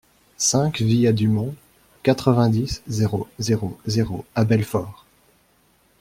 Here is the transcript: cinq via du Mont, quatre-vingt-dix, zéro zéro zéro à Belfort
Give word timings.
cinq 0.39 0.81
via 0.81 1.13
du 1.13 1.27
Mont, 1.27 1.53
quatre-vingt-dix, 2.01 2.81
zéro 2.87 3.27
zéro 3.37 3.77
zéro 3.85 4.25
à 4.33 4.45
Belfort 4.45 5.05